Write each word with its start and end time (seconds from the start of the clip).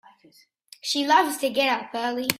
She 0.81 1.05
loves 1.05 1.37
to 1.37 1.49
get 1.51 1.69
up 1.79 1.89
early. 1.93 2.29